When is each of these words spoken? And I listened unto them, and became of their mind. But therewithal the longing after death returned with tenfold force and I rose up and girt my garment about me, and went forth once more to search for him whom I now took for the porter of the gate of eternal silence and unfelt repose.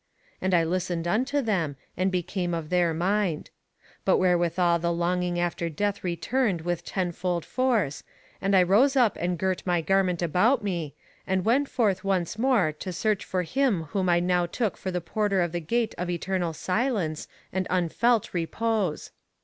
And 0.41 0.55
I 0.55 0.63
listened 0.63 1.07
unto 1.07 1.43
them, 1.43 1.75
and 1.95 2.11
became 2.11 2.55
of 2.55 2.71
their 2.71 2.91
mind. 2.91 3.51
But 4.03 4.17
therewithal 4.19 4.79
the 4.79 4.91
longing 4.91 5.39
after 5.39 5.69
death 5.69 6.03
returned 6.03 6.61
with 6.61 6.83
tenfold 6.83 7.45
force 7.45 8.01
and 8.41 8.55
I 8.55 8.63
rose 8.63 8.95
up 8.95 9.15
and 9.17 9.37
girt 9.37 9.61
my 9.63 9.79
garment 9.81 10.23
about 10.23 10.63
me, 10.63 10.95
and 11.27 11.45
went 11.45 11.69
forth 11.69 12.03
once 12.03 12.39
more 12.39 12.71
to 12.71 12.91
search 12.91 13.23
for 13.23 13.43
him 13.43 13.83
whom 13.93 14.09
I 14.09 14.19
now 14.19 14.47
took 14.47 14.75
for 14.75 14.89
the 14.89 15.01
porter 15.01 15.39
of 15.39 15.51
the 15.51 15.61
gate 15.61 15.93
of 15.99 16.09
eternal 16.09 16.53
silence 16.53 17.27
and 17.53 17.67
unfelt 17.69 18.33
repose. 18.33 19.11